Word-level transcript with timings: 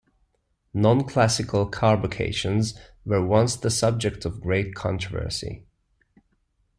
"Non-classical" 0.73 1.67
carbocations 1.69 2.73
were 3.05 3.23
once 3.23 3.55
the 3.55 3.69
subject 3.69 4.25
of 4.25 4.41
great 4.41 4.73
controversy. 4.73 5.67